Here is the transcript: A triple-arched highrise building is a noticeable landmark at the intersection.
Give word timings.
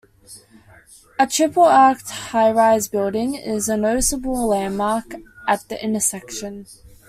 A 1.19 1.27
triple-arched 1.27 2.07
highrise 2.07 2.89
building 2.89 3.35
is 3.35 3.69
a 3.69 3.77
noticeable 3.77 4.47
landmark 4.47 5.13
at 5.47 5.69
the 5.69 5.77
intersection. 5.83 6.65